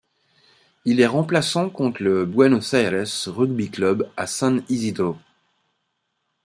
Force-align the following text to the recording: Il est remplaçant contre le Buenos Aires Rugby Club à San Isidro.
Il 0.83 0.99
est 0.99 1.05
remplaçant 1.05 1.69
contre 1.69 2.01
le 2.01 2.25
Buenos 2.25 2.73
Aires 2.73 3.05
Rugby 3.27 3.69
Club 3.69 4.09
à 4.17 4.25
San 4.25 4.63
Isidro. 4.67 5.15